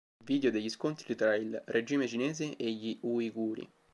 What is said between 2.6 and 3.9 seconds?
gli Uiguri